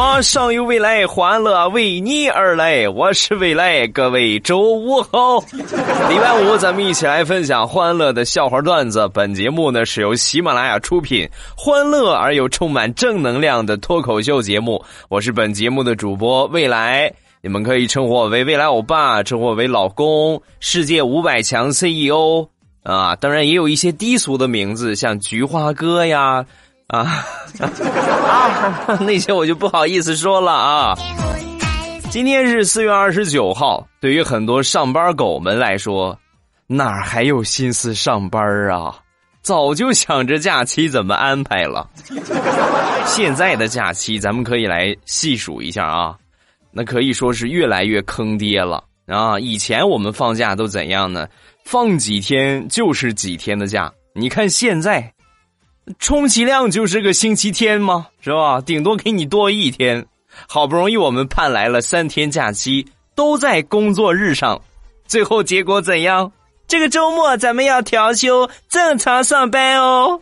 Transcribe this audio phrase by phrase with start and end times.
[0.00, 2.88] 马上有未来，欢乐为你而来。
[2.88, 9.06] 我是未来，各位周五好，礼拜五咱们一起来分享欢乐的笑话段子。
[9.12, 14.82] 本节目呢是由喜马拉雅出品，欢乐而又充满正能量的脱口秀节目。
[15.10, 22.48] 我是本节目的主播未来，你们可以称呼我为未来欧巴，称呼我为老公，世界五百强 CEO
[22.84, 23.14] 啊。
[23.16, 26.46] 当然也有一些低俗的名字，像菊花哥呀。
[26.90, 27.24] 啊
[27.60, 28.98] 啊！
[29.00, 30.94] 那些我就不好意思说了啊。
[32.10, 36.18] 今天是四月二十九号，对于很多上班狗们来说，
[36.66, 38.98] 哪还有心思上班啊？
[39.42, 41.88] 早就想着假期怎么安排了。
[43.06, 46.16] 现在的假期，咱们可以来细数一下啊。
[46.72, 49.38] 那可以说是越来越坑爹了啊！
[49.38, 51.28] 以前我们放假都怎样呢？
[51.64, 53.92] 放几天就是几天的假。
[54.12, 55.12] 你看现在。
[55.98, 58.06] 充其量就是个星期天吗？
[58.20, 58.60] 是吧？
[58.60, 60.06] 顶多给你多一天。
[60.46, 64.60] 好不容易我们盼来了三天假期，都在工作日上，
[65.06, 66.30] 最后结果怎样？
[66.68, 70.20] 这个周末咱们要调休，正常上班哦。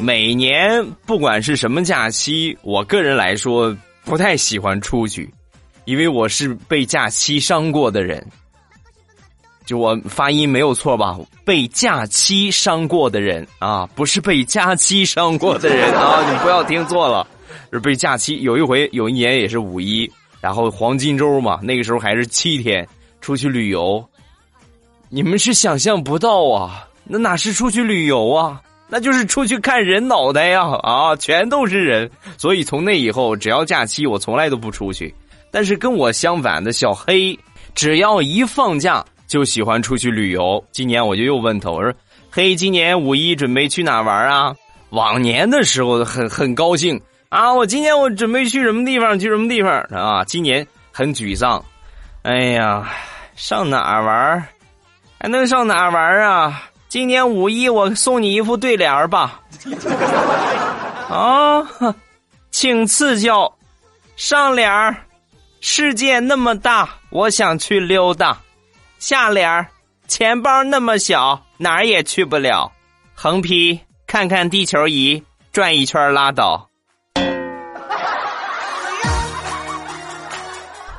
[0.00, 5.32] 每年不管是什么假期，我个人来说不太喜欢出去，
[5.84, 8.26] 因为我是被假期伤过的人。
[9.72, 11.18] 就我发音没有错吧？
[11.46, 17.26] 被假期伤过的人啊，不是被假期伤过的人 啊，你不要听错了，
[17.72, 18.42] 是被假期。
[18.42, 22.86] 有一回，有一年也是五一，然后黄金周嘛，那个时候还是七天
[23.22, 24.04] 出去旅游。
[25.08, 28.60] 你们是想象不到啊，那哪是出去旅游啊？
[28.90, 30.68] 那就是出去看人脑袋呀！
[30.82, 32.10] 啊，全都是人。
[32.36, 35.14] 所以从那以后，只要假期，我从来都不出去。
[35.50, 37.38] 但是跟我相反的小黑，
[37.74, 39.02] 只要一放假。
[39.32, 40.62] 就喜欢出去旅游。
[40.72, 41.90] 今年我就又问他，我说
[42.30, 44.54] ：“嘿，今年五一准备去哪玩啊？”
[44.92, 47.00] 往年的时候很很高兴
[47.30, 50.22] 啊，我今年我准备去什么地方，去什么地方啊？
[50.26, 51.64] 今年很沮丧，
[52.24, 52.86] 哎呀，
[53.34, 54.46] 上哪玩？
[55.18, 56.64] 还能上哪玩啊？
[56.88, 59.40] 今年五一我送你一副对联吧。
[61.08, 61.66] 啊，
[62.50, 63.50] 请赐教。
[64.14, 64.94] 上联：
[65.62, 68.36] 世界那么大，我想去溜达。
[69.02, 69.66] 下联儿，
[70.06, 72.70] 钱包那么小，哪儿也去不了。
[73.14, 75.20] 横批，看看地球仪，
[75.50, 76.68] 转一圈拉倒。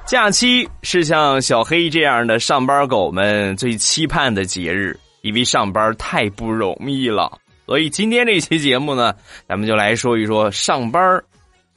[0.06, 7.32] 假期是像小黑这样的上班狗们最期盼的节日，因为上班太不容易了。
[7.66, 9.14] 所以今天这期节目呢，
[9.48, 11.24] 咱们就来说一说上班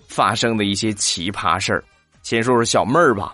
[0.08, 1.84] 发生的一些奇葩事儿。
[2.24, 3.32] 先说说小妹儿吧。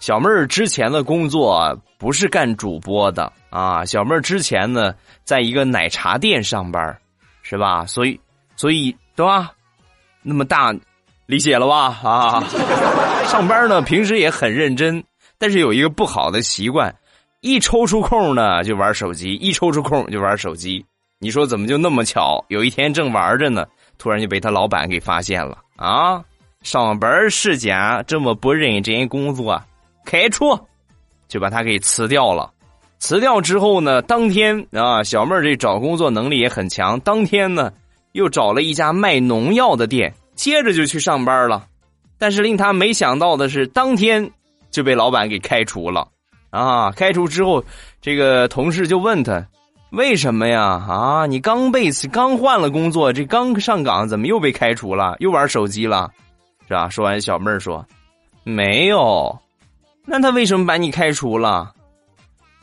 [0.00, 4.94] 小妹儿之前的工作不是干主播的啊，小妹儿之前呢，
[5.24, 6.94] 在一个奶茶店上班，
[7.40, 7.86] 是吧？
[7.86, 8.20] 所以，
[8.56, 9.50] 所以对吧？
[10.22, 10.70] 那么大，
[11.24, 11.98] 理解了吧？
[12.04, 12.44] 啊，
[13.24, 15.02] 上班呢，平时也很认真，
[15.38, 16.94] 但是有一个不好的习惯，
[17.40, 20.84] 一抽出空呢就玩手机，一抽出空就玩手机。
[21.20, 22.44] 你说怎么就那么巧？
[22.48, 23.64] 有一天正玩着呢，
[23.96, 26.22] 突然就被他老板给发现了啊！
[26.60, 29.58] 上班时间这么不认真工作。
[30.04, 30.50] 开除，
[31.28, 32.50] 就把他给辞掉了。
[32.98, 36.98] 辞掉之后呢，当天啊，小妹儿这找工作能力也很强。
[37.00, 37.70] 当天呢，
[38.12, 41.66] 又找了一家卖农药的店，接着就去上班了。
[42.16, 44.30] 但是令他没想到的是，当天
[44.70, 46.08] 就被老板给开除了。
[46.48, 47.62] 啊，开除之后，
[48.00, 49.44] 这个同事就问他
[49.90, 50.62] ：“为什么呀？
[50.62, 55.16] 啊，你刚被刚换了工作，这刚上岗，怎么又被开除了？
[55.18, 56.10] 又玩手机了，
[56.68, 57.84] 是吧？”说完，小妹儿说
[58.44, 59.36] ：“没有。”
[60.04, 61.72] 那他为什么把你开除了？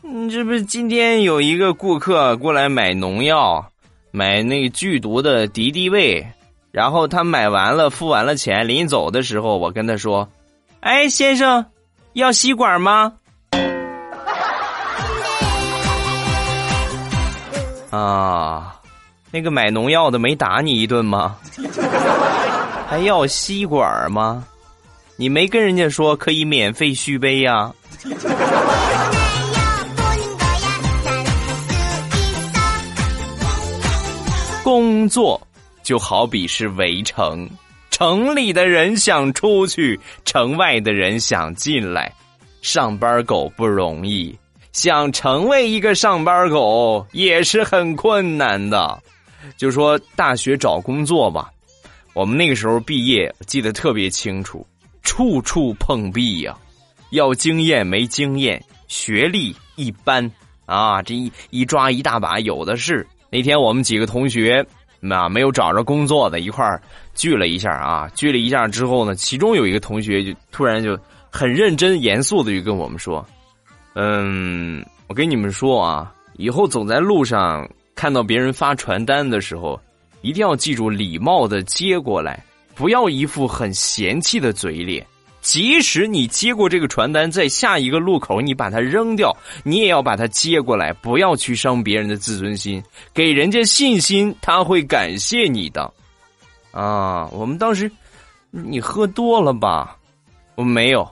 [0.03, 3.63] 你这不是今天有一个顾客过来买农药，
[4.11, 6.25] 买那剧毒的敌敌畏，
[6.71, 10.27] 然后他买完了，付完了钱，临走的时候，我跟他说
[10.81, 11.65] ：“哎，先生，
[12.13, 13.13] 要吸管吗？”
[17.91, 18.79] 啊，
[19.31, 21.35] 那个买农药的没打你一顿吗？
[22.87, 24.45] 还要吸管吗？
[25.15, 27.73] 你没跟人家说可以免费续杯呀？
[34.63, 35.39] 工作
[35.83, 37.49] 就好比是围城，
[37.89, 42.11] 城里的人想出去，城外的人想进来，
[42.61, 44.37] 上班狗不容易，
[44.71, 48.97] 想成为一个上班狗也是很困难的。
[49.57, 51.51] 就说大学找工作吧，
[52.13, 54.65] 我们那个时候毕业记得特别清楚，
[55.03, 56.57] 处处碰壁呀，
[57.11, 60.31] 要经验没经验，学历一般
[60.65, 63.05] 啊，这一一抓一大把，有的是。
[63.29, 64.65] 那天我们几个同学。
[65.03, 66.63] 那没有找着工作的一块
[67.15, 70.95] 聚了一下啊，聚了一下之后呢，其中有一个同学就突然就
[71.31, 73.25] 很认真严肃的就跟我们说
[73.97, 79.81] ：“嗯，我跟你们说啊，以后走在路上看到别人发传单的时候，
[80.21, 82.39] 一定要记住礼貌的接过来，
[82.75, 85.05] 不要一副很嫌弃的嘴脸。”
[85.41, 95.91] 即使你接过这个传单，在下一个路口你把它扔掉，你也要把它接过来，不要去伤别人的自尊心，给人家信心，他会感谢你的。
[96.69, 97.91] 啊，我们当时，
[98.51, 99.97] 你喝多了吧？
[100.53, 101.09] 我没有。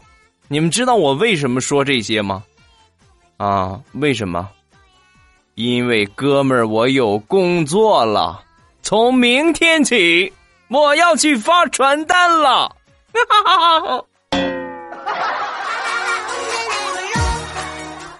[0.47, 2.43] 你们知道我为什么说这些吗？
[3.37, 4.47] 啊，为什么？
[5.55, 8.43] 因为哥们儿，我有工作了，
[8.83, 10.31] 从明天起
[10.69, 12.75] 我要去发传单了。
[13.11, 14.05] 哈哈哈！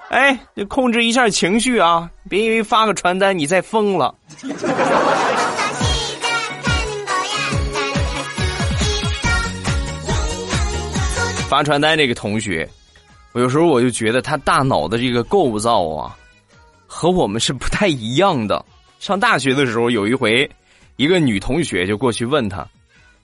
[0.09, 2.09] 哎，你控制一下情绪啊！
[2.27, 4.15] 别因为发个传单你再疯了。
[11.47, 12.67] 发传单这个同学，
[13.33, 16.17] 我有时候我就觉得他大脑的这个构造啊，
[16.87, 18.65] 和我们是不太一样的。
[18.99, 20.49] 上大学的时候，有一回，
[20.99, 22.67] 一个女同学就过去问他：“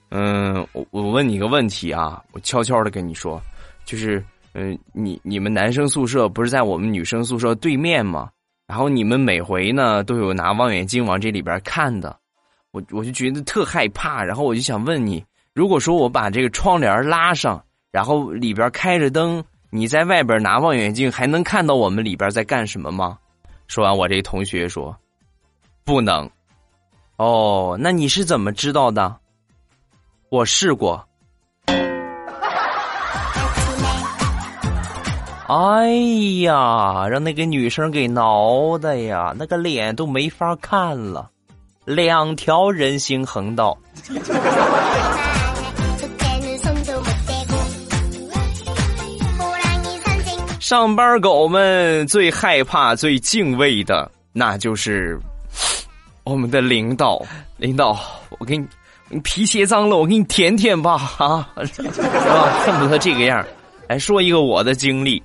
[0.08, 3.40] 嗯，我我问你个问题啊，我悄悄的跟你说，
[3.84, 4.24] 就是。”
[4.58, 8.30] 嗯，你你们男生宿舍不是在我们女生宿舍对面吗？
[8.66, 12.18] 然后你们每回呢都有拿望远镜往这里边看的，
[12.70, 14.24] 我我就觉得特害怕。
[14.24, 17.62] 然后我就想问你，如果说我把这个窗帘拉上，
[17.92, 23.18] 然后里边开着灯，你在外边拿望远镜还能看到我们里边在干什么吗？
[23.68, 24.96] 说完，我这同学说，
[25.84, 26.26] 不能。
[27.16, 29.16] 哦，那你是怎么知道的？
[30.28, 31.02] 我试过。
[35.48, 35.88] 哎
[36.42, 41.30] 呀，让那个女生给挠的呀，那个脸都没法看了，
[41.84, 43.78] 两条人行横道。
[50.58, 55.16] 上班狗们最害怕、最敬畏的，那就是
[56.26, 57.24] 我们的领导。
[57.56, 57.98] 领导，
[58.38, 58.66] 我给你，
[59.08, 62.50] 你皮鞋脏了，我给你舔舔吧，啊，是吧？
[62.66, 63.42] 恨不得这个样。
[63.88, 65.22] 来说一个我的经历。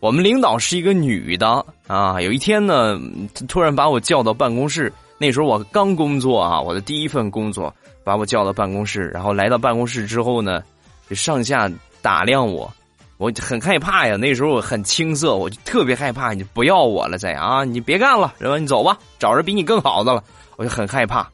[0.00, 2.98] 我们领导是一个女的啊，有一天呢，
[3.46, 4.90] 突然把我叫到办公室。
[5.18, 7.72] 那时候我刚工作啊，我的第一份工作，
[8.02, 9.08] 把我叫到办公室。
[9.08, 10.62] 然后来到办公室之后呢，
[11.10, 12.72] 就上下打量我，
[13.18, 14.16] 我很害怕呀。
[14.16, 18.56] 那时候我很青涩，我就特别害怕，你不要我了，再啊，你别干了，是吧？
[18.56, 20.22] 你走吧，找着比你更好的了。
[20.58, 21.26] 我就很害怕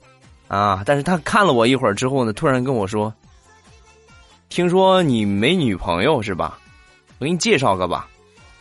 [0.46, 0.84] 啊。
[0.86, 3.12] 但是他看了我一会儿之后呢，突然跟我说
[4.48, 6.56] ：“听说你没女朋友是吧？
[7.18, 8.08] 我给你介绍个吧。”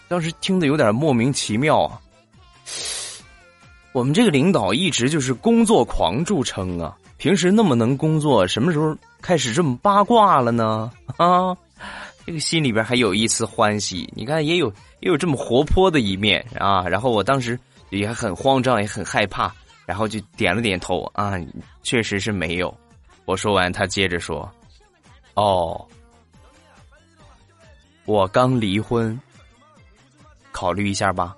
[0.09, 1.99] 当时听得有点莫名其妙啊！
[3.93, 10.91] 我们这个领导一直就是工作狂著称啊，平时那么能工作，什么时候开始这么八卦了呢？
[11.17, 11.55] 啊，
[12.25, 14.11] 这个心里边还有一丝欢喜。
[14.15, 14.67] 你看，也有
[14.99, 16.83] 也有这么活泼的一面啊。
[16.87, 17.59] 然后我当时
[17.89, 19.53] 也很慌张，也很害怕，
[19.85, 21.33] 然后就点了点头啊，
[21.83, 22.73] 确实是没有。
[23.25, 24.49] 我说完，他接着说
[25.35, 25.85] ：“哦，
[28.05, 29.19] 我刚离婚。”
[30.51, 31.35] 考虑一下吧。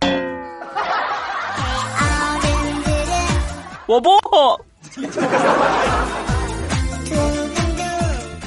[3.86, 4.10] 我不。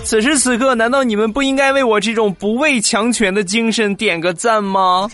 [0.03, 5.07] 此时此刻，难道你们不应该为我这种不畏强权的精神点个赞吗？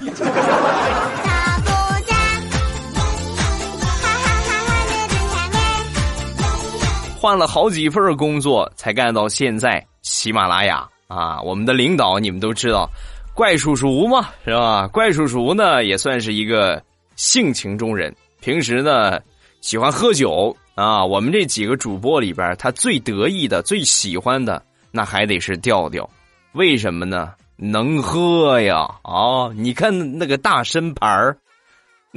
[7.28, 11.42] 换了好几份工作才干到现在，喜马拉雅啊！
[11.42, 12.90] 我们的领导你们都知道。
[13.36, 14.88] 怪叔叔嘛，是吧？
[14.88, 16.82] 怪叔叔呢，也算是一个
[17.18, 18.16] 性情中人。
[18.40, 19.20] 平时呢，
[19.60, 21.04] 喜欢喝酒啊。
[21.04, 26.10] 我们这几个主播里边，他最得意的、最喜欢的，那还得是调调。
[26.54, 27.34] 为什么呢？
[27.58, 28.88] 能喝呀！
[29.04, 31.38] 啊，你看那个大身盘儿，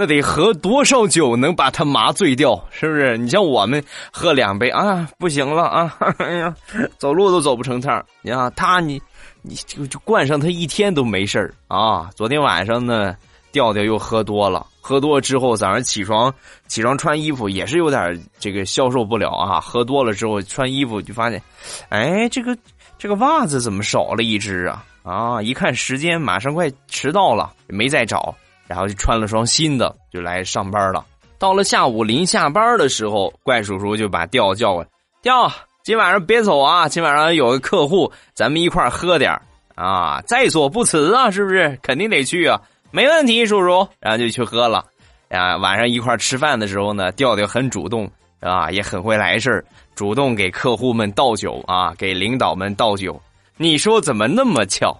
[0.00, 2.58] 那得喝多少酒能把他麻醉掉？
[2.70, 3.18] 是不是？
[3.18, 6.54] 你像我们喝两杯啊，不行了啊，哎呀，
[6.96, 8.02] 走路都走不成趟。
[8.22, 8.98] 你看他，你。
[9.42, 12.10] 你就就灌上他一天都没事儿啊！
[12.14, 13.16] 昨天晚上呢，
[13.52, 16.30] 调调又喝多了，喝多之后早上起床
[16.66, 19.58] 起床穿衣服也是有点这个消受不了啊。
[19.58, 21.42] 喝多了之后穿衣服就发现，
[21.88, 22.54] 哎，这个
[22.98, 24.84] 这个袜子怎么少了一只啊？
[25.04, 28.34] 啊，一看时间马上快迟到了，没再找，
[28.70, 31.04] 然后就穿了双新的就来上班了。
[31.40, 34.88] 到了下午临下班的时候，怪叔叔就把调叫过来，
[35.22, 39.36] 调，今晚上别走啊，今晚上有个客户，咱们一块喝点
[39.74, 41.76] 啊，在所不辞啊，是不是？
[41.82, 42.60] 肯定得去啊。
[42.92, 44.84] 没问题，叔叔，然后就去喝了。
[45.30, 48.08] 啊，晚上一块吃饭的时候呢，调调很主动
[48.38, 49.64] 啊，也很会来事儿，
[49.96, 53.20] 主动给客户们倒酒啊，给领导们倒酒。
[53.56, 54.96] 你说怎么那么巧？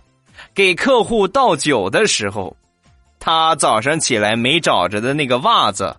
[0.55, 2.57] 给客户倒酒的时候，
[3.21, 5.95] 他早上起来没找着的那个袜子，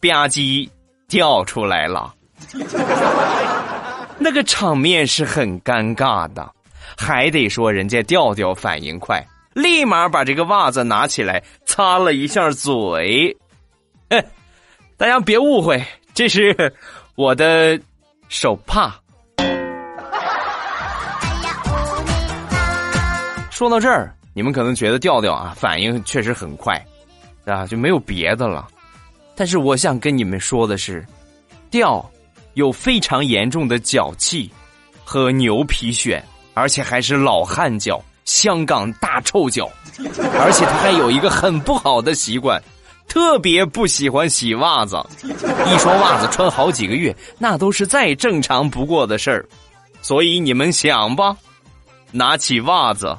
[0.00, 0.68] 吧唧
[1.06, 2.12] 掉出来了。
[4.18, 6.50] 那个场面是很尴尬的，
[6.96, 9.24] 还得说人家调调反应快。
[9.52, 13.36] 立马把这个袜子拿起来擦了一下嘴，
[14.96, 16.74] 大家别误会，这是
[17.16, 17.78] 我的
[18.28, 18.94] 手帕。
[23.50, 26.80] 说到这儿，你们可能觉得调调啊反应确实很快，
[27.44, 28.68] 啊就没有别的了。
[29.34, 31.06] 但是我想跟你们说的是，
[31.70, 32.04] 调
[32.54, 34.50] 有非常严重的脚气
[35.04, 36.20] 和牛皮癣，
[36.54, 38.02] 而且还是老汗脚。
[38.24, 39.68] 香港大臭脚，
[40.38, 42.62] 而且他还有一个很不好的习惯，
[43.08, 49.44] 特别不喜欢洗袜子，一双袜子穿好几个月，那都是再正常不过的事儿。
[50.02, 51.36] 所以你们想吧，
[52.12, 53.18] 拿起袜子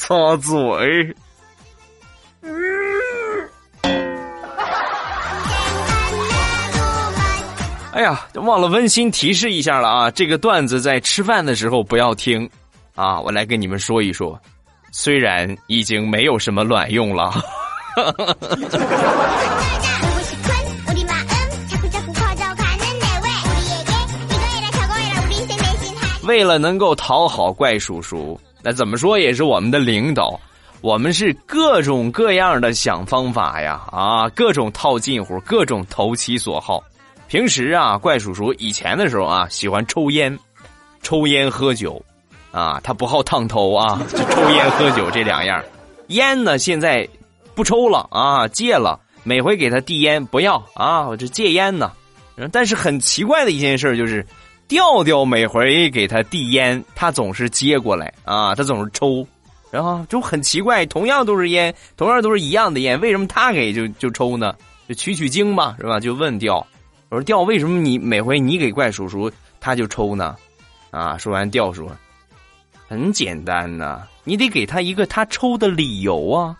[0.00, 1.14] 擦嘴。
[7.92, 10.10] 哎呀，忘了温馨提示一下了啊！
[10.10, 12.48] 这个段子在吃饭的时候不要听。
[12.94, 14.40] 啊，我来跟你们说一说，
[14.90, 17.34] 虽然已经没有什么卵用了。
[26.22, 30.38] 为了能够讨好怪叔叔，那怎么说也是我们的领导，
[30.80, 36.82] 我们是各种各样的想方法呀，啊，各种套近乎，各种投其所好。
[37.28, 40.38] 平时啊，怪叔叔以前的时候啊，喜欢抽烟，
[41.02, 42.02] 抽烟喝酒。
[42.52, 45.62] 啊，他不好烫头啊，就抽烟喝酒这两样。
[46.08, 47.08] 烟呢，现在
[47.54, 48.98] 不抽了啊，戒了。
[49.22, 51.92] 每回给他递烟，不要啊，我这戒烟呢。
[52.50, 54.26] 但是很奇怪的一件事就是，
[54.70, 59.26] 调调每回给他递烟，他总是接过来啊，他总是抽，
[59.68, 64.54] 然后就很奇怪，同样都是烟，同样都是一样的烟，为什么他给就就抽呢？
[64.88, 65.98] 就取取经嘛，是吧？
[65.98, 66.64] 就问调，
[67.08, 70.36] 我说调，为什么你每回你给怪叔叔他就抽呢？
[70.92, 71.90] 啊，说完调说。
[72.86, 76.56] 很简单呐，你得给他一个他抽的理由啊，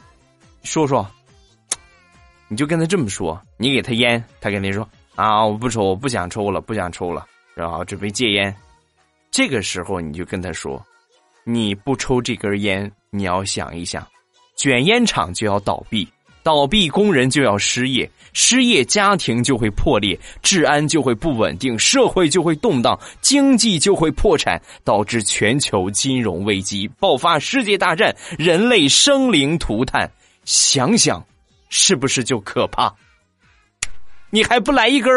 [0.64, 1.06] 说说，
[2.48, 8.54] 你就跟他这么说，你给他烟，他肯定说啊，我不抽，我不想抽了，不想抽了，然后准备戒烟。
[9.30, 10.84] 这个时候你就跟他说，
[11.44, 14.06] 你不抽这根烟，你要想一想，
[14.56, 16.08] 卷烟厂就要倒闭。
[16.42, 30.10] 倒闭，工人就要失业，失业，家庭就会破裂，治安就会不稳定，社会就会动荡，经济就会破产，导致全球金融危机爆发，世界大战，人类生灵涂炭。
[30.46, 31.22] 想想，
[31.68, 32.90] 是不是就可怕？
[34.30, 35.12] 你还不来一根？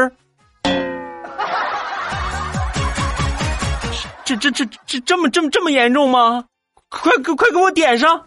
[4.25, 6.45] 这这这这这么这么这么严重吗？
[6.89, 8.21] 快快快给我点上！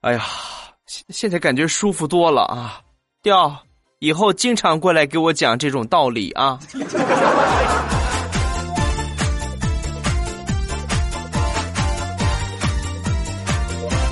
[0.00, 0.24] 哎呀，
[0.86, 2.80] 现现在感觉舒服多了啊！
[3.22, 3.54] 调，
[3.98, 6.58] 以后经常过来给我讲这种道理啊！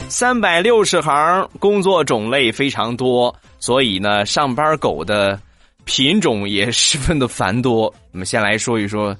[0.08, 5.38] 三百六十行，工作种类非常多，所以呢，上班狗的
[5.84, 7.92] 品种也十分的繁多。
[8.12, 9.16] 我们先来说一说，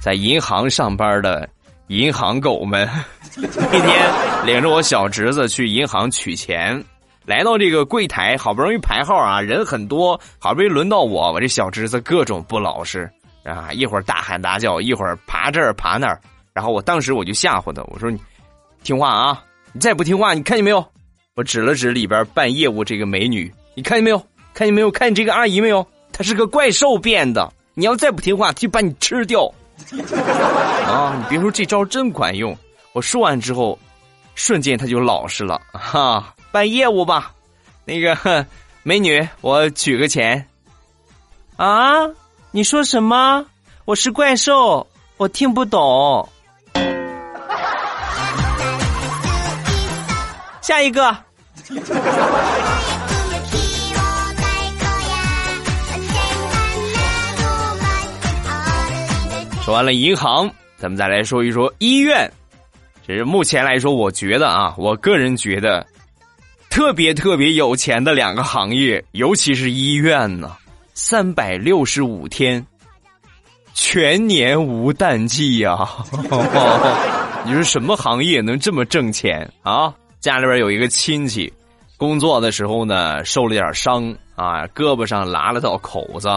[0.00, 1.48] 在银行上班的。
[1.88, 2.88] 银行狗们，
[3.36, 6.82] 一天领着我小侄子去银行取钱，
[7.26, 13.10] 来到这个柜台，好不容易排号啊，人很多，好不容易轮到我，我这小侄子各种不老实
[13.44, 16.18] 啊，一会儿大喊大叫，一会儿爬这儿爬那儿，
[16.54, 18.18] 然后我当时我就吓唬他，我说你
[18.82, 20.82] 听话啊，你再不听话，你看见没有？
[21.34, 24.18] 我指了指里边办业务这个美女，你看见没有？
[24.54, 24.90] 看见没有？
[24.90, 25.86] 看见这个阿姨没有？
[26.22, 29.52] 她是个怪兽变的，你要再不听话，就把你吃掉。
[30.86, 31.16] 啊！
[31.18, 32.56] 你别说这招真管用。
[32.92, 33.76] 我说完之后，
[34.36, 35.60] 瞬间他就老实了。
[35.72, 37.32] 哈，办业务吧。
[37.84, 38.46] 那个
[38.84, 40.46] 美女，我取个钱。
[41.56, 42.06] 啊？
[42.52, 43.44] 你说什么？
[43.84, 44.86] 我是怪兽，
[45.16, 46.28] 我听不懂。
[50.60, 51.16] 下一个。
[59.64, 62.28] 说完了银行，咱们再来说一说医院。
[63.06, 65.86] 这是目前来说，我觉得啊，我个人觉得
[66.68, 70.56] 特别特别有钱的两个行业，尤其是医院呢，
[70.94, 72.66] 三百六十五天，
[73.72, 75.88] 全年无淡季呀！
[77.46, 79.94] 你说什么行业能这么挣钱啊？
[80.18, 81.52] 家里边有一个亲戚，
[81.96, 86.28] 工作的时候呢受了点伤啊，胳膊上拉了道口子，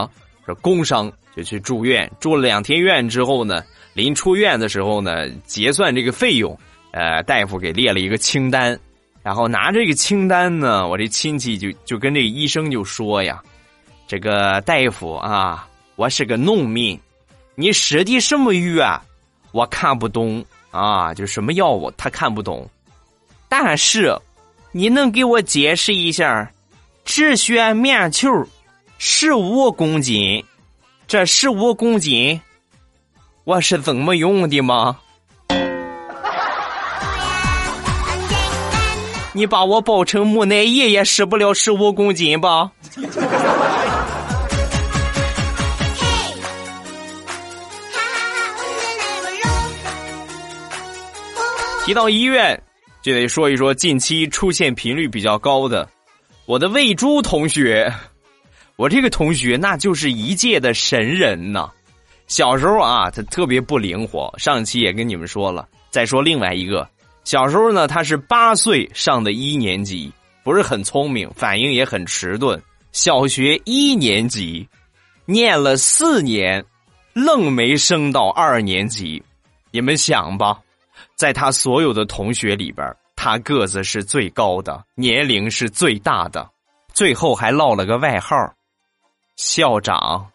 [0.46, 1.12] 是工伤。
[1.36, 3.62] 就去住院，住了两天院之后呢，
[3.94, 6.58] 临出院的时候呢，结算这个费用，
[6.92, 8.80] 呃，大夫给列了一个清单，
[9.22, 13.44] 然后拿这个清单呢，我这亲戚就就跟这个医生就说呀
[14.08, 16.98] ：“这个大夫啊，我是个农民，
[17.56, 19.02] 你说的什么药
[19.52, 22.66] 我看不懂啊，就什么药物他看不懂，
[23.50, 24.18] 但是
[24.72, 26.50] 你能给我解释一下，
[27.04, 28.30] 止血棉球
[28.98, 30.42] 十五公斤。”
[31.18, 32.42] 这十五公斤，
[33.46, 34.98] 我是怎么用的吗？
[39.32, 42.70] 你把我包成木乃伊也使不了十五公斤吧？
[51.86, 52.62] 提到医院，
[53.02, 55.88] 就得说一说近期出现频率比较高的
[56.46, 57.90] 我的喂猪同学。
[58.78, 61.70] 我这个同学那就是一届的神人呐！
[62.28, 64.34] 小时候啊，他特别不灵活。
[64.38, 65.68] 上期也跟你们说了。
[65.90, 66.90] 再说另外一个，
[67.24, 70.12] 小时候呢，他是八岁上的一年级，
[70.44, 72.62] 不是很聪明，反应也很迟钝。
[72.92, 74.68] 小学一年级，
[75.26, 76.66] 念了四年，
[77.14, 79.24] 愣没升到二年级。
[79.72, 80.60] 你们想吧，
[81.16, 86.50] 在他所有的同学里边，他个子是最高的，年龄是最大的，
[86.94, 88.36] 最后还落了个外号。
[89.38, 90.26] 校长，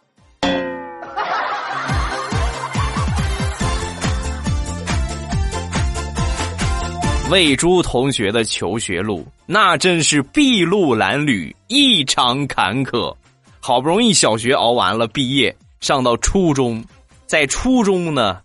[7.30, 13.14] 魏珠同学的求学路那真是筚路蓝缕，异常坎坷。
[13.58, 16.84] 好不容易小学熬完了，毕业上到初中，
[17.24, 18.42] 在初中呢，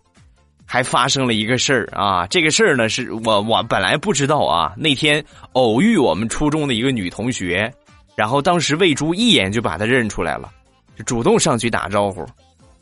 [0.64, 2.26] 还发生了一个事儿啊！
[2.28, 4.72] 这个事儿呢，是我我本来不知道啊。
[4.74, 7.70] 那天偶遇我们初中的一个女同学，
[8.16, 10.50] 然后当时魏珠一眼就把他认出来了。
[10.96, 12.24] 就主动上去打招呼，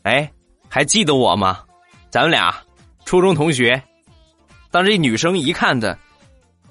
[0.03, 0.31] 哎，
[0.69, 1.59] 还记得我吗？
[2.09, 2.55] 咱们俩
[3.03, 3.81] 初中同学。
[4.71, 5.97] 当这女生一看的，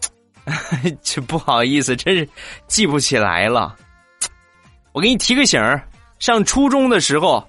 [1.05, 2.27] 这不好意思，真是
[2.67, 3.77] 记不起来了。
[4.93, 5.87] 我给你提个醒儿
[6.19, 7.47] 上初中的时候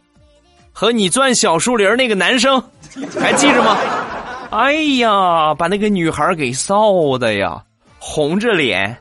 [0.74, 2.62] 和你钻小树林那个男生，
[3.18, 3.78] 还记着吗？
[4.52, 7.64] 哎呀，把那个女孩给臊的呀，
[7.98, 8.98] 红着脸。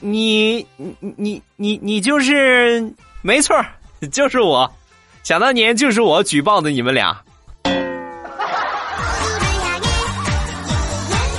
[0.00, 2.92] 你你你你你就是
[3.22, 3.56] 没错。
[4.10, 4.68] 就是我，
[5.22, 7.16] 想当年就是我举报的你们俩。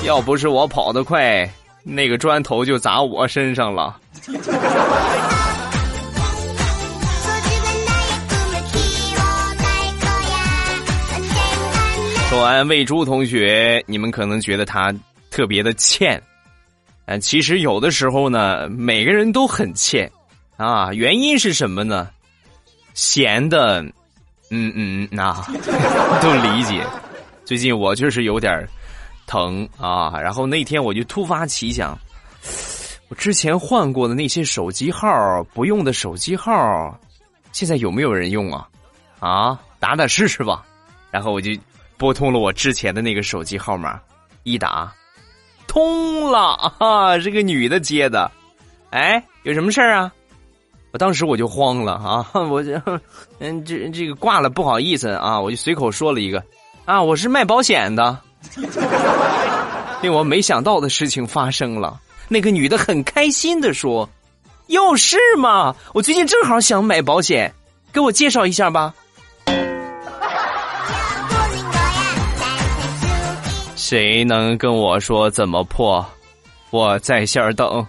[0.05, 1.49] 要不是我跑得快，
[1.83, 3.99] 那个砖头就砸我身上了。
[12.29, 14.93] 说完魏珠同学，你们可能觉得他
[15.29, 16.21] 特别的欠，
[17.05, 20.09] 但其实有的时候呢，每个人都很欠
[20.57, 20.93] 啊。
[20.93, 22.09] 原因是什么呢？
[22.93, 23.81] 闲的，
[24.49, 25.47] 嗯嗯那，啊，
[26.21, 26.85] 都理解。
[27.43, 28.65] 最近我就是有点
[29.27, 31.97] 疼啊，然后那天我就突发奇想，
[33.09, 36.97] 我之前换过的那些手机号不用的手机号，
[37.51, 38.69] 现在有没有人用啊？
[39.19, 40.63] 啊，打打试试吧。
[41.11, 41.51] 然后我就
[41.97, 43.99] 拨通了我之前的那个手机号码，
[44.43, 44.93] 一打
[45.73, 48.29] 通了啊，是个女的接的。
[48.91, 50.13] 哎，有什么事儿啊？
[50.91, 52.23] 我当时我就慌了啊！
[52.47, 52.73] 我就
[53.39, 56.43] 嗯，这这个挂了，不好意思啊，我就随口说了一个
[56.85, 58.15] 啊，我是卖保险的。
[60.03, 64.07] 令我没想到的事情发生了，那个女的很开心的说
[64.67, 65.75] ：“有事吗？
[65.95, 67.51] 我最近正好想买保险，
[67.91, 68.93] 给我介绍一下吧。”
[73.93, 76.03] 谁能跟我说怎么破？
[76.71, 77.85] 我在线等。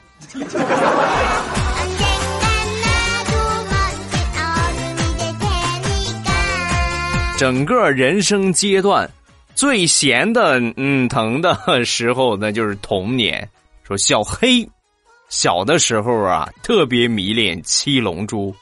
[7.38, 9.10] 整个人生阶段
[9.54, 13.48] 最闲的、嗯疼的时候，那就是童年。
[13.82, 14.68] 说小黑
[15.30, 18.54] 小的时候啊，特别迷恋七龙珠，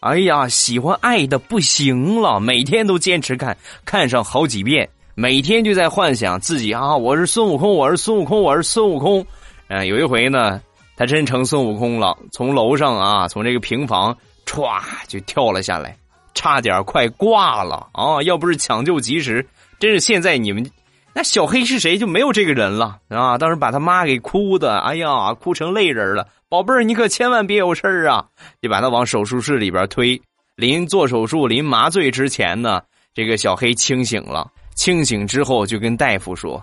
[0.00, 4.88] 哎呀，喜欢爱的不行了，每天都坚持看，看上好几遍，
[5.20, 9.26] 每天就在幻想自己啊，我是孙悟空，我是孙悟空，我是孙悟空。
[9.66, 10.62] 嗯，有一回呢，
[10.96, 15.96] 他真成孙悟空了，从楼上啊，从这个平房歘就跳了下来，
[16.34, 18.22] 差点快挂了啊！
[18.22, 19.44] 要不是抢救及时，
[19.80, 20.64] 真是现在你们
[21.12, 23.36] 那小黑是谁就没有这个人了啊！
[23.38, 26.28] 当时把他妈给哭的，哎呀，哭成泪人了。
[26.48, 28.24] 宝贝儿，你可千万别有事儿啊！
[28.62, 30.22] 就把他往手术室里边推。
[30.54, 34.48] 临做手术、临麻醉之前呢，这个小黑清醒了。
[34.78, 36.62] 清醒之后就跟大夫说：“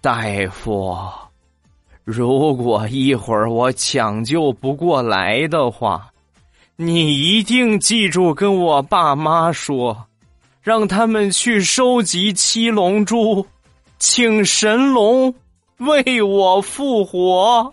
[0.00, 0.96] 大夫，
[2.02, 6.10] 如果一会儿我抢救不过来的话，
[6.76, 10.06] 你一定记住跟我爸妈说，
[10.62, 13.46] 让他们去收集七龙珠，
[13.98, 15.34] 请神龙
[15.80, 17.70] 为我复活。”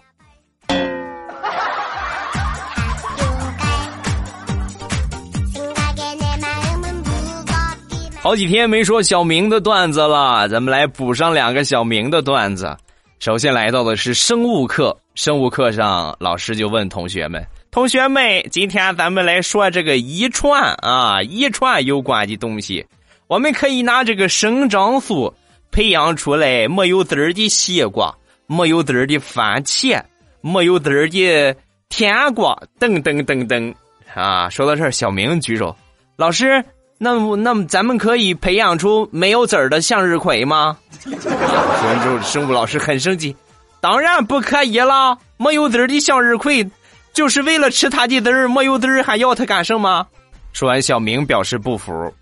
[8.26, 12.76] 好几天没说小明的段子了，咱们来补上两个小明的段子。
[13.20, 22.84] 首先来到的是生物课，生物课上老师就问同学们：“同学们，今天咱们来说这个遗传啊，遗传有关的东西。
[23.28, 25.32] 我们可以拿这个生长素
[25.70, 28.12] 培养出来没有籽儿的西瓜，
[28.48, 30.02] 没有籽儿的番茄，
[30.42, 31.56] 没有籽儿的
[31.90, 33.76] 甜瓜，等等等等。”
[34.16, 35.78] 啊，说到这儿，小明举手，
[36.18, 36.66] 老师。
[36.98, 40.78] 那么，那么咱们可以培养出没有籽儿的向日葵吗？
[41.00, 43.36] 说完之后，生物老师很生气，
[43.82, 45.18] 当然不可以了。
[45.38, 46.66] 没有籽儿的向日葵，
[47.14, 50.08] 就是为了吃它的籽儿，没有籽儿还要它干什么？
[50.54, 52.14] 说完，小明表示不服，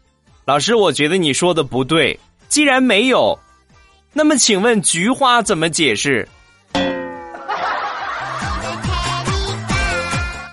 [0.45, 2.19] 老师，我觉得你说的不对。
[2.49, 3.37] 既然没有，
[4.11, 6.27] 那么请问菊花怎么解释？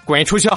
[0.04, 0.48] 滚出去！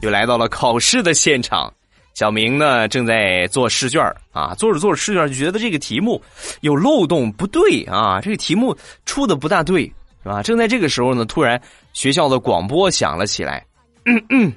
[0.00, 1.72] 又来到了考试的现场，
[2.14, 4.00] 小明呢正在做试卷
[4.32, 6.22] 啊，做着做着试卷就觉得这个题目
[6.60, 9.84] 有漏洞，不对啊，这个题目出的不大对，
[10.22, 10.42] 是吧？
[10.42, 11.60] 正在这个时候呢，突然
[11.92, 13.66] 学校的广播响了起来，
[14.04, 14.52] 嗯嗯，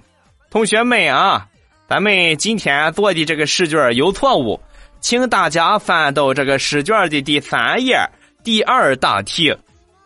[0.52, 1.48] 同学们啊，
[1.90, 4.60] 咱们今天做的这个试卷有错误，
[5.00, 7.98] 请大家翻到这个试卷的第三页
[8.44, 9.56] 第二大题，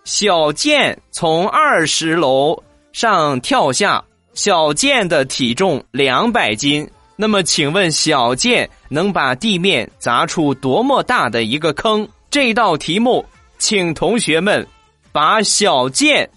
[0.06, 4.02] 小健从二十楼上跳下。
[4.36, 12.06] 小健的体重两百斤，那么请问小健能把地面砸出多么大的一个坑？
[12.30, 13.26] 这道题目，
[13.58, 14.67] 请同学们
[15.13, 16.30] 把小健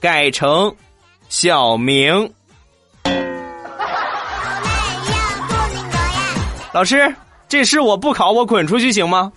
[0.00, 0.74] 改成
[1.28, 2.32] 小明。
[6.72, 7.14] 老师，
[7.50, 9.30] 这事我不考，我滚出去行吗？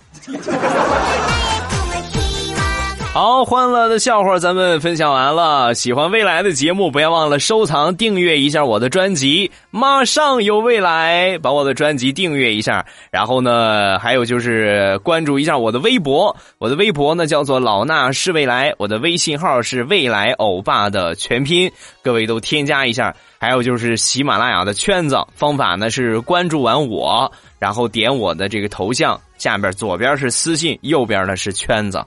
[3.16, 5.72] 好，欢乐的笑话咱们分享完了。
[5.72, 9.50] 喜欢未来的节目，不要忘了收藏、订阅一下我的专辑。
[9.70, 12.84] 马上有未来，把我的专辑订阅一下。
[13.10, 23.16] 然后呢，还有就是关注一下我的微博，我的微博呢叫做老衲是未来，我的微信号是未来欧巴的全拼，各位都添加一下。
[23.38, 32.04] 还有就是喜马拉雅的圈子方法呢是关注完我，然后点我的这个头像，下边左边是私信，右边呢是圈子。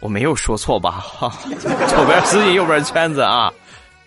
[0.00, 0.92] 我没有说错吧？
[0.92, 1.32] 哈，
[1.88, 3.52] 左边私信，右边圈子啊，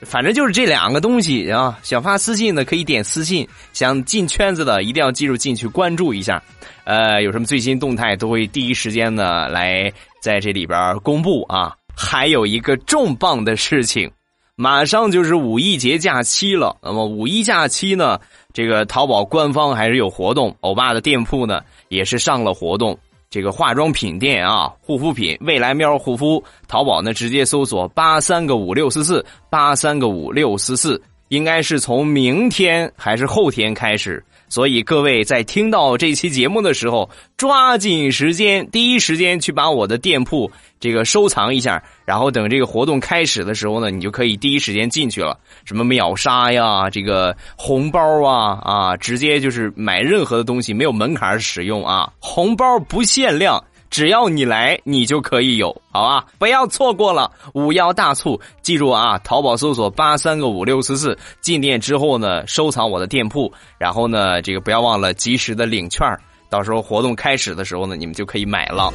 [0.01, 1.77] 反正就是这两个东西啊。
[1.83, 6.41] 想发私信的可以点私信，想进圈子的一定要记住进去关注一下。
[6.83, 11.75] 呃，有什么最新动态都会第一时间的来在这里边公布啊。
[11.95, 14.11] 还有一个重磅的事情，
[14.55, 16.75] 马上就是五一节假期了。
[16.81, 18.19] 那么五一假期呢，
[18.51, 22.97] 这个淘宝官方还是有活动，欧巴的店铺呢也是上了活动。
[23.33, 34.23] 这个化妆品店啊，护肤品未来喵护肤，淘宝呢直接搜索八三个五六四四八三个五六四四，应该是从明天还是后天开始。
[34.53, 45.39] 所以各位在听到这期节目的时候，抓紧时间，第一时间去把我的店铺这个收藏一下，然后等这个活动开始的时候呢，你就可以第一时间进去了。
[45.65, 53.59] 什么秒杀呀，这个红包啊啊，直接就是买任何的东西没有门槛使用啊，红包不限量。
[53.93, 56.25] 只要你来，你就可以有，好吧？
[56.39, 59.19] 不要错过了五幺大促，记住啊！
[59.19, 66.01] 淘宝搜索八三个五六四四，进店之后呢，收藏我的店铺，然后呢，这个不要忘了及时的领券
[66.49, 68.91] 到时候活动开始的时候呢，你们就可以买了。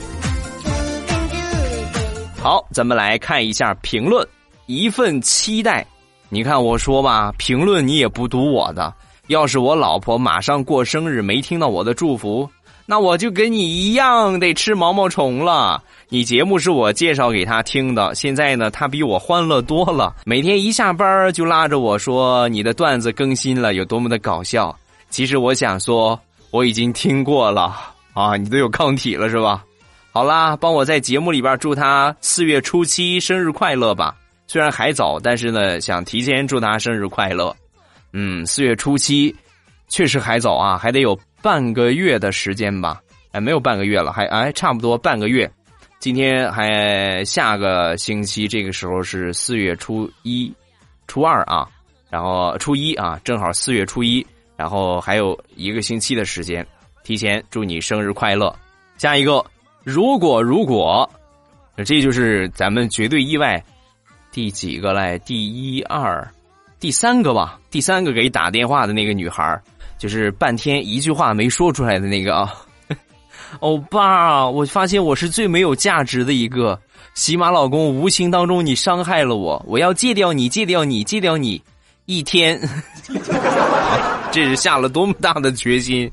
[2.42, 4.26] 好，咱们来看一下评论，
[4.66, 5.86] 一份期待。
[6.28, 8.92] 你看我说吧，评论你也不读我的，
[9.28, 12.50] 要是我老婆马上过生日没听到我的祝福。
[12.90, 15.82] 那我就跟你一样得吃毛毛虫了。
[16.08, 20.16] 你节目是我介绍给他听的，现在呢，他比我欢乐多了。
[20.24, 24.74] 每天一下班就拉着我说你的段子更新了，有多么的搞笑。
[25.10, 26.18] 其实我想说，
[26.50, 27.76] 我已经听过了
[28.14, 29.62] 啊，你都有抗体了是吧？
[30.10, 34.16] 好啦，帮我在节目里边祝他四月初七生日快乐吧。
[34.46, 37.54] 虽然还早，但是呢，想提前祝他生日快乐。
[38.14, 39.36] 嗯，四月初七
[39.90, 43.00] 确实还早啊，还得有半个月的时间吧？
[43.32, 45.50] 哎，没有半个月了，还哎，差不多半个月。
[45.98, 50.52] 今天还下个星期这个时候是四月初一、
[51.06, 51.68] 初二啊，
[52.08, 54.24] 然后初一啊，正好四月初一，
[54.56, 56.66] 然后还有一个星期的时间，
[57.02, 58.54] 提前祝你生日快乐。
[58.96, 59.44] 下一个，
[59.84, 61.08] 如果如果，
[61.84, 63.62] 这就是咱们绝对意外
[64.32, 65.18] 第几个来？
[65.18, 66.26] 第一二。
[66.80, 69.60] 第三个吧，第三个给打电话的那个女孩
[69.98, 72.54] 就是半天一句话没说出来的那个啊。
[73.60, 76.78] 欧巴，我发现我是最没有价值的一个。
[77.14, 81.60] 喜马老公，无形当中你伤害了我，我要戒掉你，戒掉你，戒掉你，
[82.06, 82.60] 一天。
[84.30, 86.08] 这是下了多么大的决心。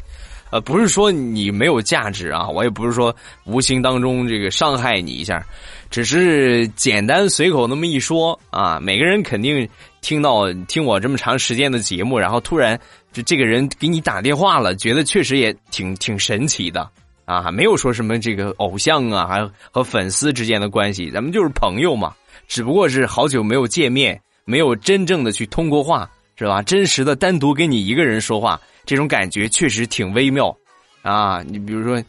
[0.51, 5.45] 呃，不是说你没有价值啊，我也不是说无形当中这个伤害你一下，
[5.89, 8.79] 只是简单随口那么一说啊。
[8.81, 9.67] 每个人肯定
[10.01, 12.79] 听到听我这么长时间的节目，然后突然
[13.15, 16.85] 就这个人给你打电话了，觉得确实也挺挺神奇的
[17.23, 17.49] 啊。
[17.49, 22.13] 没有说什么这个偶像啊，还和粉丝之间的关系，咱们就是朋友嘛。
[22.45, 26.61] 只不过是好久没有见面，没有真正的去通过话，是吧？
[26.61, 28.59] 真实的单独跟你一个人说话。
[28.85, 30.53] 这种感觉确实挺微妙，
[31.01, 32.03] 啊，你比如说，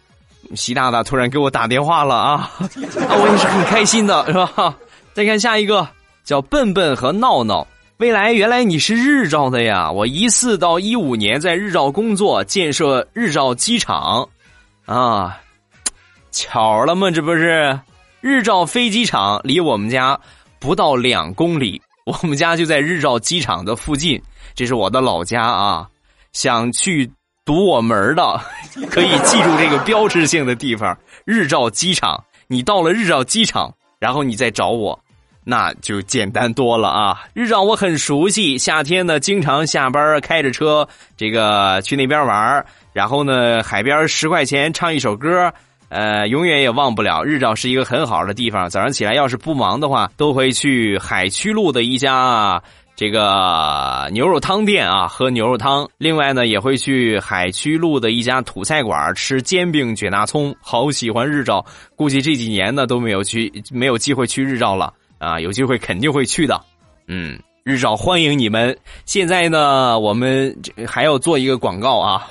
[0.56, 2.68] 习大大突然给我打电话了啊， 啊，
[3.16, 4.76] 我也是很开心的，是吧？
[5.14, 5.88] 再看下一个，
[6.24, 7.64] 叫笨笨和闹闹。
[7.98, 9.90] 未来，原来你是日照的呀！
[9.90, 14.28] 我一四到一五年在日照工作，建设日照机场，
[14.84, 15.40] 啊，
[16.30, 17.10] 巧了吗？
[17.10, 17.80] 这不是
[18.20, 20.20] 日照飞机场离我们家
[20.58, 24.20] 不到两公里，我们家就在日照机场的附近，
[24.54, 25.88] 这是我的老家啊。
[26.34, 27.10] 想去
[27.46, 28.38] 堵我门的，
[28.92, 32.22] 可以记住这个标志性的地方——日照机场。
[32.46, 34.98] 你到了日照机场，然后你再找我，
[35.48, 37.22] 那就简单多了啊！
[37.32, 45.52] 日照我很熟悉，夏天呢经常下班开着车，这个去那边玩然后呢，海边十块钱唱一首歌，
[45.88, 47.22] 呃，永远也忘不了。
[47.22, 52.60] 日照是一个很好的地方，早上起来要是不忙的话，都会去海曲路的一家。
[52.96, 55.88] 这个牛肉汤店啊，喝牛肉汤。
[55.96, 60.52] 另外呢，也会去海曲路的一家土菜馆吃煎饼卷大葱。
[60.60, 65.40] 好喜欢日照，估计这几年呢都没有去，没有机会去日照了啊。
[65.40, 66.60] 有机会肯定会去的。
[67.06, 68.76] 嗯，日照欢迎你们。
[69.04, 72.26] 现在呢，我们还要做一个广告啊。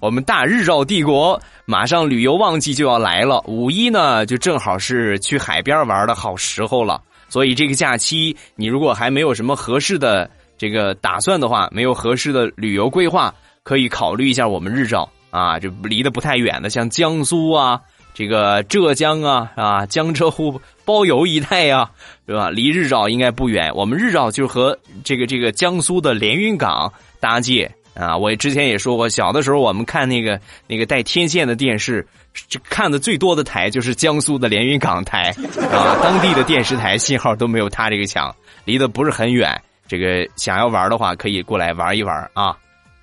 [0.00, 7.00] 我们大日照帝国马上旅游旺季就要来了，五一呢就正好是去海边玩的好时候了。
[7.28, 17.80] 所以这个假期，你如果还没有什么合适的这个打算的话，没有合适的旅游规划，可以考虑一下我们日照啊，就离得不太远的，像江苏啊、
[18.14, 21.90] 这个浙江啊啊、江浙沪包邮一带呀，
[22.26, 22.48] 对吧？
[22.48, 23.70] 离日照应该不远。
[23.74, 28.16] 我们日照就和这个这个江苏的连云港搭界啊。
[28.16, 32.06] 我之前也说过，小的时候我们看那个那个带天线的电视。
[32.68, 35.32] 看的最多的台就是江苏的连云港台
[35.70, 39.56] 啊，当地的电视台信号都没有它这个强，离得不是很远。
[39.86, 42.56] 这个想要玩的话，可以过来玩一玩啊。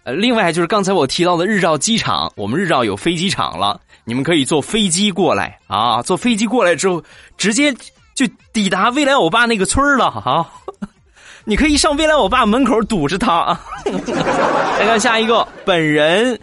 [0.03, 3.79] 呃，另外就是刚才我提到的日照机场，我们日照有飞机场了，
[4.11, 6.01] 你们可以坐飞机过来啊。
[6.01, 7.01] 坐飞机过来之后，
[7.37, 7.73] 直接
[8.13, 10.45] 就抵达未来欧巴那个村了啊。
[11.45, 13.61] 你可以上未来欧巴门口堵着他啊。
[14.77, 16.37] 再看下一个，本人，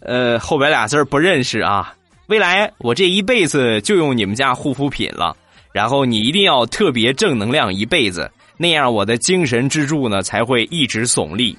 [0.00, 1.92] 呃，后边俩字不认识啊。
[2.28, 5.36] 未来，我这一辈子就用你们家护肤品了，
[5.70, 11.54] 然后你一定要特别正能量一辈子，那样我的精神支柱呢才会一直耸立。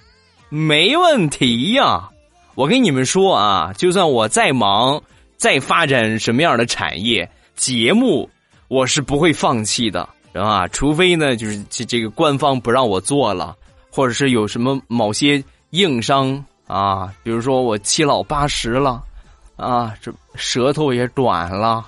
[0.50, 2.10] 没问题呀，
[2.56, 5.02] 我跟你们说啊，就算我再忙，
[5.44, 8.30] 再发展什么样的产业节目，
[8.70, 10.66] 我是不会放弃的，是吧？
[10.70, 13.54] 除非呢，就是这这个官方不让我做了，
[13.92, 19.04] 或者是有什么某些硬伤啊，比如说我七老八十了。
[19.58, 21.86] 啊，这舌头也短了，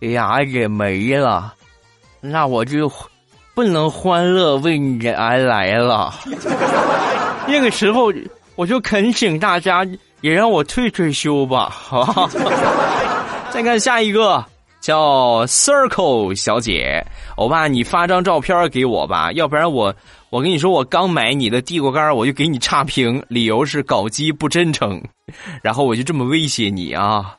[0.00, 1.54] 牙也没了，
[2.20, 2.92] 那我就
[3.54, 6.12] 不能欢乐为你而来了。
[7.48, 8.12] 那个时候，
[8.54, 9.82] 我就恳请大家
[10.20, 12.28] 也让我退退休吧，好吧？
[13.50, 14.44] 再看下一个，
[14.80, 17.04] 叫 Circle 小姐，
[17.36, 19.94] 欧巴，你发张照片给我吧，要不然我
[20.30, 25.02] 我跟你说，我刚买你的地瓜干，我就给你差评，理由是搞基不真诚。
[25.62, 27.34] 然后我就这么威胁你啊！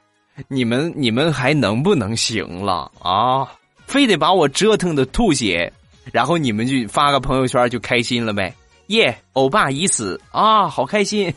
[0.48, 3.48] 你们你们还能不能行了啊？
[3.86, 5.72] 非得把我折腾的吐血，
[6.12, 8.54] 然后你们就发个朋友圈就开心了呗？
[8.89, 11.32] 耶，欧巴已死啊，好开心。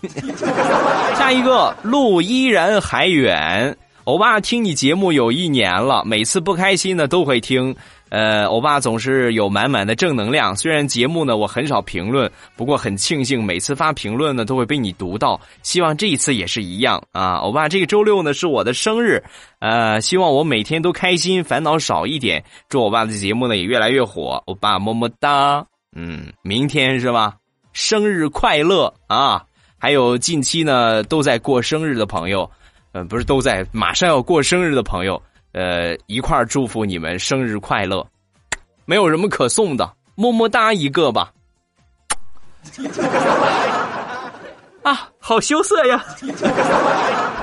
[1.16, 7.74] 下一个路依然还远，欧巴听你节目有一年了，每次不开心呢都会听。
[8.08, 10.56] 呃，欧巴总是有满满的正能量。
[10.56, 15.40] 虽然节目呢我很少评论，不过很庆幸每次发评论呢都会被你读到。
[15.62, 17.36] 希望这一次也是一样啊！
[17.36, 19.22] 欧巴，这个周六呢是我的生日，
[19.60, 22.42] 呃，希望我每天都开心，烦恼少一点。
[22.68, 24.42] 祝欧巴的节目呢也越来越火。
[24.46, 25.64] 欧巴么么哒。
[25.94, 27.34] 嗯，明天是吧？
[27.72, 29.44] 生日快乐啊！
[29.78, 32.48] 还有近期呢都在过生日的朋友，
[32.92, 35.20] 呃，不是都在马上要过生日的朋友。
[35.52, 38.06] 呃，一块儿祝福你们生日快乐，
[38.86, 41.30] 没有什么可送的，么么哒一个吧。
[44.82, 46.02] 啊，好羞涩呀！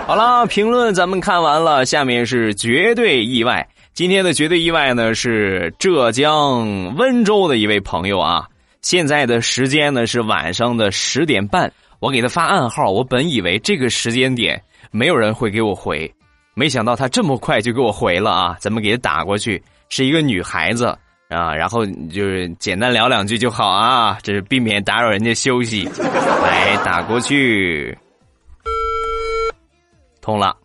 [0.07, 3.69] 好了，评论咱们看完了，下面是绝对意外。
[3.93, 8.48] 今天的绝对意外呢是浙江温州的一位朋友啊，
[8.81, 14.61] 现在的时间呢是晚上的十点半，我给他发暗号，我本以为这个时间点
[14.91, 16.11] 没有人会给我回。
[16.53, 18.57] 没想到他这么快就给我回了啊！
[18.59, 20.87] 咱们给他打过去，是一个女孩子
[21.29, 25.87] 啊，然后就是简单聊两句就好啊，这是避免打扰人家休息。
[26.41, 27.97] 来打过去，
[30.21, 30.55] 通了。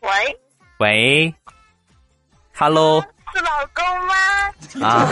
[0.00, 0.10] 喂
[0.78, 1.34] 喂
[2.62, 4.14] ，Hello，是老公吗？
[4.86, 5.04] 啊，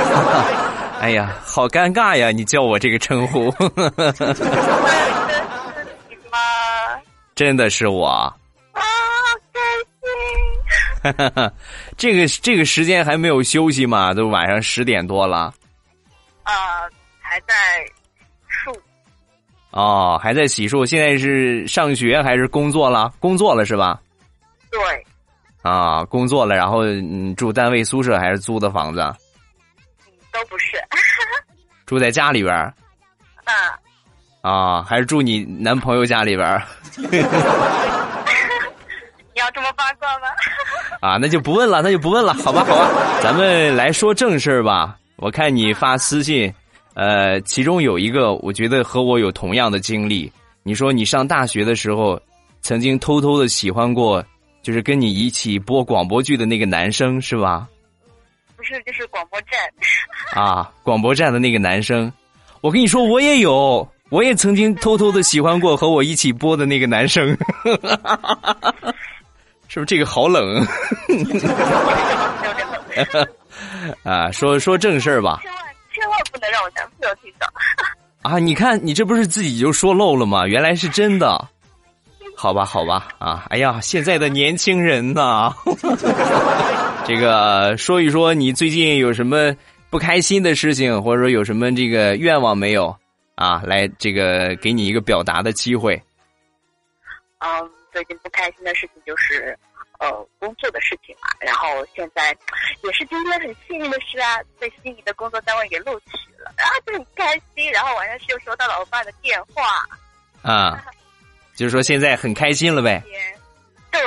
[1.02, 2.30] 哎呀，好尴尬呀！
[2.30, 3.52] 你叫我这个称呼。
[7.34, 8.32] 真的是我啊，
[11.02, 11.50] 开心！
[11.98, 14.14] 这个这个时间还没有休息吗？
[14.14, 15.52] 都晚上十点多了。
[16.44, 16.86] 啊，
[17.20, 17.54] 还在
[18.48, 18.72] 漱。
[19.72, 20.86] 哦，还在洗漱。
[20.86, 23.12] 现在是上学还是工作了？
[23.18, 24.00] 工作了是吧？
[24.70, 24.80] 对。
[25.62, 29.00] 啊，工作了，然后嗯，住单位宿舍还是租的房子？
[30.32, 30.76] 都不是。
[31.86, 32.72] 住在家里边儿
[33.44, 33.52] 啊。
[34.42, 36.62] 啊，还是住你男朋友家里边儿
[39.32, 40.28] 你要这么八卦吗？
[41.00, 42.88] 啊，那就不问了，那就不问了，好吧，好吧，
[43.22, 44.96] 咱们来说正事儿吧。
[45.16, 46.52] 我看你发私信，
[46.94, 50.32] 呃，其中有一个，我觉得和我有同样的经历。
[50.62, 52.20] 你说你上大学的时候，
[52.62, 54.24] 曾经偷偷的喜欢过，
[54.62, 57.68] 就是跟你一起播广播剧的那个男生，是吧？
[58.56, 59.58] 不是，就是广播站。
[60.42, 62.12] 啊，广播站的那个男生，
[62.60, 63.88] 我跟你说，我也有。
[64.10, 67.28] 我也曾经偷偷的喜欢过和我一起播的那个男生，
[69.68, 70.66] 是不是这个好冷？
[74.02, 75.38] 啊，说说正事儿吧。
[75.44, 75.62] 千万
[75.94, 77.46] 千万不能让我男朋友听到。
[78.22, 80.44] 啊，你看你这不是自己就说漏了吗？
[80.44, 81.48] 原来是真的。
[82.40, 85.54] 好吧，好吧，啊，哎呀，现在的年轻人呐，
[87.04, 89.54] 这个说一说你最近有什么
[89.90, 92.96] 不开心的事情，或者说有什么这个愿望没有？
[93.34, 96.02] 啊，来，这个给你一个表达的机会。
[97.40, 99.54] 嗯，最近不开心的事情就是，
[99.98, 101.28] 呃，工作的事情嘛。
[101.40, 102.34] 然后现在
[102.82, 107.70] 也是今天很幸运的事啊，被心仪的工作单位给录取了，然后就很开心。
[107.70, 109.62] 然后晚上又收到了我爸的电话。
[110.42, 110.82] 啊，
[111.60, 113.02] 就是说现在很开心了呗。
[113.90, 114.00] 对。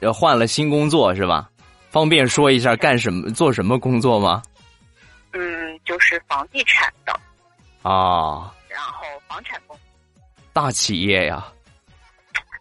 [0.00, 1.48] 要换了新工作是吧？
[1.88, 4.42] 方便说一下干什么、做什么工作吗？
[5.32, 7.12] 嗯，就是房地产的。
[7.88, 8.52] 啊。
[8.68, 9.82] 然后房产公司，
[10.52, 11.46] 大企业呀，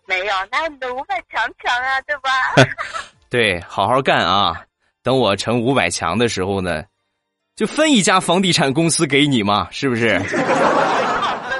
[0.07, 2.29] 没有，那你的五百强强啊，对吧？
[3.29, 4.63] 对，好好干啊！
[5.03, 6.81] 等我成五百强的时候呢，
[7.57, 10.17] 就分一家房地产公司给你嘛，是不是？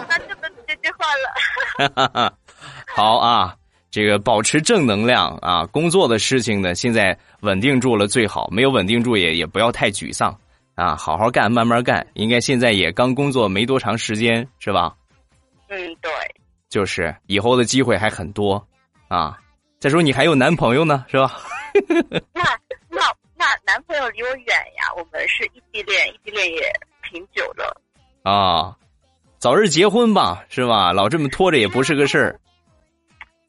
[0.08, 2.38] 那就等这句话了。
[2.96, 3.56] 好啊，
[3.90, 5.66] 这个保持正能量啊！
[5.72, 10.38] 工作的事情呢，现在稳定住了最好，没有稳定住也也不要太沮丧。
[10.76, 12.06] 啊，好好干，慢慢干。
[12.14, 14.96] 应该现在也刚工作没多长时间，是吧？
[15.70, 16.12] 嗯，对。
[16.70, 18.64] 就是以后的机会还很多，
[19.08, 19.40] 啊。
[19.80, 21.32] 再说你还有男朋友呢，是吧？
[22.32, 22.44] 那
[22.90, 23.02] 那
[23.36, 26.72] 那男朋友离我远呀，我们是异地恋，异地恋也
[27.10, 27.76] 挺久了。
[28.22, 28.78] 啊，
[29.40, 30.94] 早日结婚吧，是吧？
[30.94, 32.39] 老这么拖着也不是个事儿。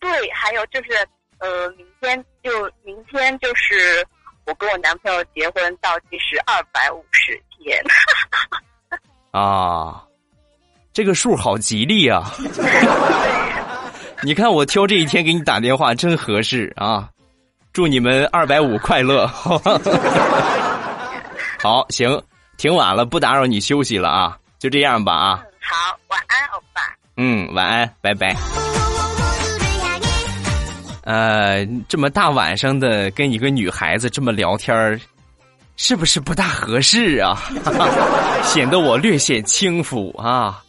[0.05, 0.91] 对，还有就是，
[1.39, 4.07] 呃，明天就明天就是。
[4.47, 7.83] 我跟我男朋友结婚倒计时二百五十天，
[9.33, 10.05] 啊，
[10.93, 12.31] 这个数好吉利啊！
[14.21, 17.09] 你看我挑这一天给你打电话真合适啊！
[17.73, 19.27] 祝你们二百五快乐！
[21.63, 22.23] 好， 行，
[22.59, 25.43] 挺晚了，不打扰你休息了啊，就这样吧啊！
[25.59, 26.83] 好，晚安，欧巴。
[27.17, 28.37] 嗯，晚安，拜拜。
[31.05, 35.01] 呃，这么大晚上的跟一个女孩子这么聊天
[35.77, 37.39] 是不是不大合适啊？
[38.43, 40.63] 显得我略显轻浮啊！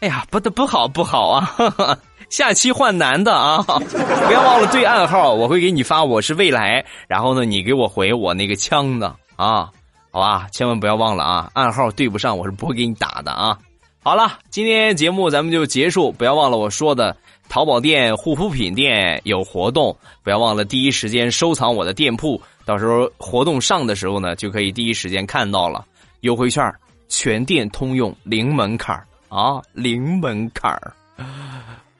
[0.00, 1.50] 哎呀，不的不好不好啊！
[2.30, 3.62] 下期换男的啊！
[3.66, 9.70] 不要忘了对暗号，我会给你发我是未来，然后呢，你给我回我那个枪的啊，
[10.10, 10.46] 好吧？
[10.52, 11.50] 千万不要忘了啊！
[11.54, 13.58] 暗号对不上，我是不会给你打的啊！
[14.02, 17.16] 好了，今天节目咱们就结束，不要忘了我说的。
[17.48, 22.40] 淘宝店、护肤品店有活动，不要忘了第一时间收藏我的店铺。
[22.64, 25.84] 到时候活动上的时候呢，就可以第一时间看到了
[26.20, 26.74] 优惠券，
[27.08, 28.96] 全店通用，零门槛
[29.28, 30.76] 啊，零门槛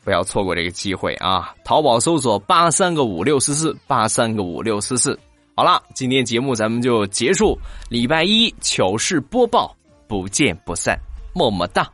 [0.03, 1.55] 不要错过这个机会啊！
[1.65, 5.19] 淘宝搜索八三个五六四四八三个五六四四。
[5.55, 7.57] 好了，今天节目咱们就结束，
[7.89, 9.75] 礼拜一糗事播报，
[10.09, 10.99] 不见不散，
[11.33, 11.94] 么么哒。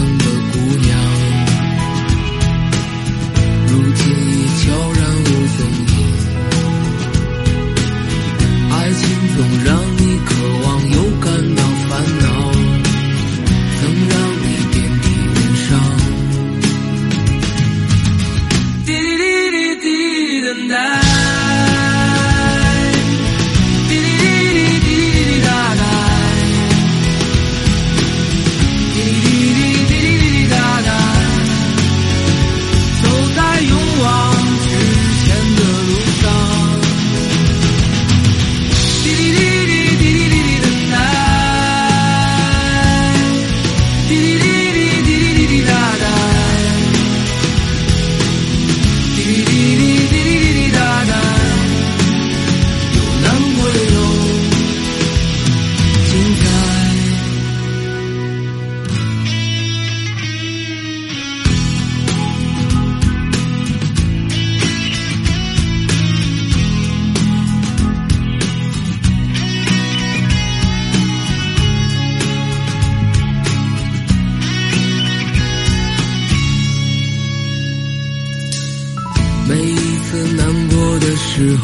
[81.33, 81.63] 时候，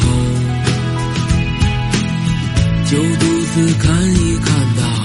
[2.86, 4.97] 就独自看一看大